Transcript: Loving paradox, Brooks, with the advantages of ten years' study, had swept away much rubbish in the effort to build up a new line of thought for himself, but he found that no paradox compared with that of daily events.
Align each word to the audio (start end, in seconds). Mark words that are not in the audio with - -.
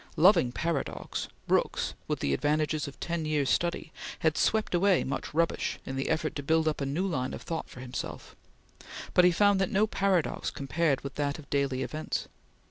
Loving 0.17 0.51
paradox, 0.51 1.27
Brooks, 1.47 1.93
with 2.07 2.21
the 2.21 2.33
advantages 2.33 2.87
of 2.87 2.99
ten 2.99 3.23
years' 3.23 3.51
study, 3.51 3.91
had 4.21 4.35
swept 4.35 4.73
away 4.73 5.03
much 5.03 5.31
rubbish 5.31 5.77
in 5.85 5.95
the 5.95 6.09
effort 6.09 6.35
to 6.37 6.41
build 6.41 6.67
up 6.67 6.81
a 6.81 6.87
new 6.87 7.05
line 7.05 7.35
of 7.35 7.43
thought 7.43 7.69
for 7.69 7.81
himself, 7.81 8.35
but 9.13 9.25
he 9.25 9.31
found 9.31 9.61
that 9.61 9.69
no 9.71 9.85
paradox 9.85 10.49
compared 10.49 11.01
with 11.01 11.13
that 11.21 11.37
of 11.37 11.47
daily 11.51 11.83
events. 11.83 12.27